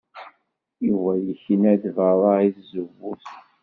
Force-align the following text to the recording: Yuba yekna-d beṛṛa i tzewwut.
Yuba 0.87 1.11
yekna-d 1.25 1.83
beṛṛa 1.95 2.33
i 2.47 2.49
tzewwut. 2.57 3.25